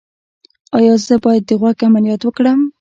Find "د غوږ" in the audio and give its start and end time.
1.47-1.77